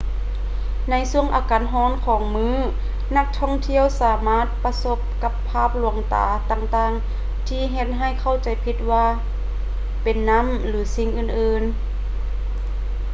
[0.89, 2.55] ໃນຊ່ວງອາກາດຮ້ອນຂອງມື້
[3.17, 9.05] ນັກທ່ອງທ່ຽວສາມາດປະສົບກັບພາບລວງຕາຕ່າງໆທີ່ເຮັດໃຫ້ເຂົ້າໃຈຜິດວ່າ
[10.03, 11.75] ເປັນນ້ຳ ຫຼື ສິ່ງອື່ນໆ